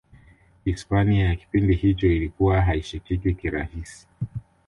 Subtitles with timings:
[0.65, 4.07] hispania ya kipindi hicho ilikuwa haishikiki kirahisi